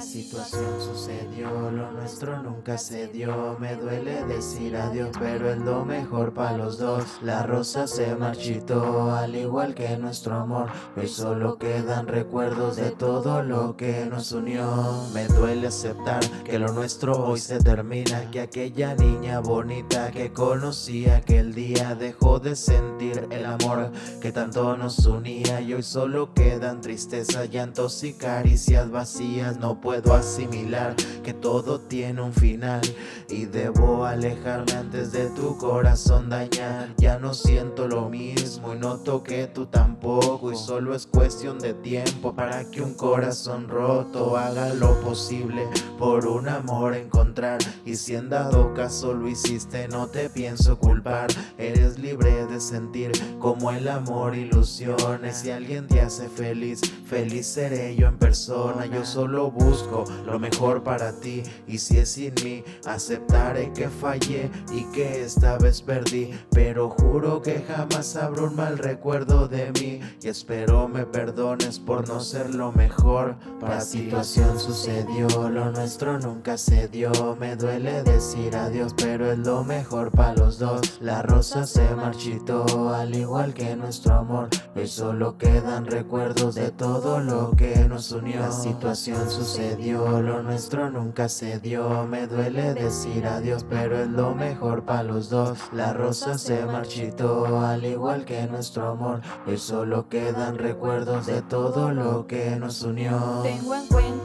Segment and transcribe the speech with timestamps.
[0.00, 3.56] situación sucedió, lo nuestro nunca se dio.
[3.58, 7.04] Me duele decir adiós, pero es lo mejor para los dos.
[7.22, 10.68] La rosa se marchitó, al igual que nuestro amor.
[10.96, 15.04] Hoy solo quedan recuerdos de todo lo que nos unió.
[15.12, 18.30] Me duele aceptar que lo nuestro hoy se termina.
[18.30, 24.76] Que aquella niña bonita que conocí aquel día dejó de sentir el amor que tanto
[24.76, 25.60] nos unía.
[25.60, 29.45] Y hoy solo quedan tristeza, llantos y caricias vacías.
[29.54, 32.80] No puedo asimilar que todo tiene un final
[33.28, 36.94] y debo alejarme antes de tu corazón dañar.
[36.98, 41.74] Ya no siento lo mismo y noto que tú tampoco y solo es cuestión de
[41.74, 45.68] tiempo para que un corazón roto haga lo posible
[45.98, 51.28] por un amor encontrar y si en dado caso lo hiciste no te pienso culpar.
[51.56, 57.94] Eres libre de sentir como el amor ilusiones si alguien te hace feliz, feliz seré
[57.96, 58.86] yo en persona.
[58.86, 61.42] Yo solo busco lo mejor para ti.
[61.66, 66.30] Y si es sin mí aceptaré que fallé y que esta vez perdí.
[66.50, 70.00] Pero juro que jamás habrá un mal recuerdo de mí.
[70.22, 73.36] Y espero me perdones por no ser lo mejor.
[73.60, 77.36] Para La situación sucedió lo nuestro nunca se dio.
[77.38, 80.98] Me duele decir adiós pero es lo mejor para los dos.
[81.00, 84.48] La rosa se marchitó al igual que nuestro amor.
[84.74, 88.40] Hoy solo quedan recuerdos de todo lo que nos unió.
[88.40, 92.06] La situación sucedió lo nuestro nunca se dio.
[92.06, 95.58] Me duele decir adiós pero es lo mejor para los dos.
[95.72, 99.20] La rosa se marchitó al igual que nuestro amor.
[99.46, 103.40] Hoy solo quedan recuerdos de todo lo que nos unió.
[103.42, 104.15] Tengo en cuenta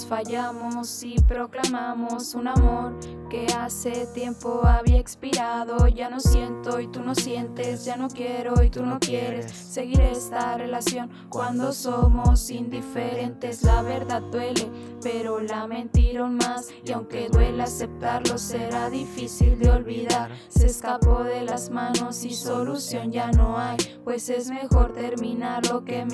[0.00, 2.98] fallamos y proclamamos un amor
[3.28, 5.86] que hace tiempo había expirado.
[5.88, 10.00] Ya no siento y tú no sientes ya no quiero y tú no quieres seguir
[10.00, 11.10] esta relación.
[11.28, 14.66] Cuando somos indiferentes la verdad duele
[15.02, 16.68] pero la mentira más.
[16.84, 20.30] Y aunque duele aceptarlo será difícil de olvidar.
[20.48, 25.84] Se escapó de las manos y solución ya no hay pues es mejor terminar lo
[25.84, 26.04] que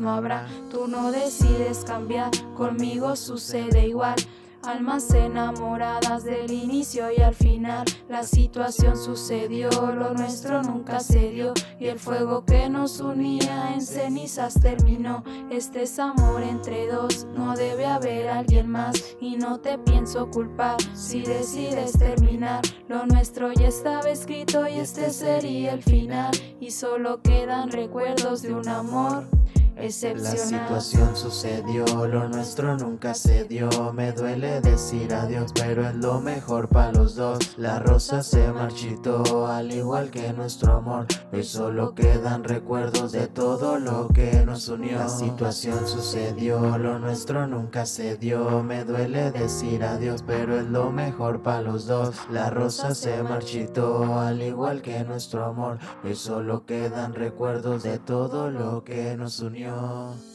[0.00, 4.16] no habrá tú no decides cambiar conmigo sucede igual
[4.64, 11.52] Almas enamoradas del inicio y al final la situación sucedió, lo nuestro nunca se dio
[11.80, 15.24] y el fuego que nos unía en cenizas terminó.
[15.50, 20.76] Este es amor entre dos, no debe haber alguien más y no te pienso culpar
[20.94, 22.62] si decides terminar.
[22.86, 26.30] Lo nuestro ya estaba escrito y este sería el final
[26.60, 29.41] y solo quedan recuerdos de un amor.
[29.82, 29.88] La
[30.36, 33.68] situación sucedió, lo nuestro nunca se dio.
[33.92, 37.58] Me duele decir adiós, pero es lo mejor para los dos.
[37.58, 41.08] La rosa se marchitó, al igual que nuestro amor.
[41.32, 44.98] Hoy solo quedan recuerdos de todo lo que nos unió.
[44.98, 48.62] La situación sucedió, lo nuestro nunca se dio.
[48.62, 52.14] Me duele decir adiós, pero es lo mejor para los dos.
[52.30, 55.80] La rosa se marchitó, al igual que nuestro amor.
[56.04, 59.71] Hoy solo quedan recuerdos de todo lo que nos unió.
[59.72, 60.31] 啊。